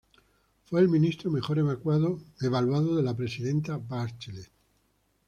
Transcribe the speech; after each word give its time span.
Fue 0.65 0.81
el 0.81 0.89
ministro 0.89 1.29
mejor 1.29 1.59
evaluado 1.59 2.19
de 2.95 3.03
la 3.03 3.15
presidenta 3.15 3.77
Bachelet. 3.77 4.49